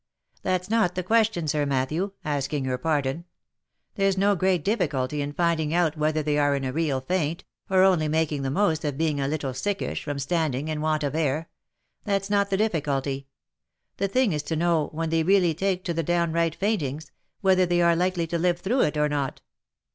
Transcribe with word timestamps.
"That's 0.41 0.67
not 0.67 0.95
the 0.95 1.03
question, 1.03 1.47
Sir 1.47 1.63
Matthew, 1.67 2.13
asking 2.25 2.65
your 2.65 2.79
pardon. 2.79 3.25
There's 3.93 4.17
no 4.17 4.35
great 4.35 4.63
difficulty 4.65 5.21
in 5.21 5.31
finding 5.31 5.75
out 5.75 5.95
whether 5.95 6.23
they 6.23 6.39
are 6.39 6.55
in 6.55 6.63
a 6.63 6.73
real 6.73 7.01
faint, 7.01 7.43
or 7.69 7.83
only 7.83 8.07
making 8.07 8.41
the 8.41 8.49
most 8.49 8.83
of 8.83 8.97
being 8.97 9.19
a 9.19 9.27
little 9.27 9.53
sickish 9.53 10.03
from 10.03 10.17
stand 10.17 10.55
ing, 10.55 10.71
and 10.71 10.81
want 10.81 11.03
of 11.03 11.13
air. 11.13 11.51
That's 12.03 12.31
not 12.31 12.49
the 12.49 12.57
difficulty. 12.57 13.27
The 13.97 14.07
thing 14.07 14.33
is 14.33 14.41
to 14.41 14.55
know, 14.55 14.87
when 14.91 15.11
they 15.11 15.21
really 15.21 15.53
take 15.53 15.83
to 15.83 15.93
the 15.93 16.01
downright 16.01 16.55
faintings, 16.55 17.11
whether 17.41 17.67
they 17.67 17.79
are 17.83 17.95
likely 17.95 18.25
to 18.25 18.39
live 18.39 18.59
through 18.59 18.81
it 18.81 18.97
or 18.97 19.07
not." 19.07 19.41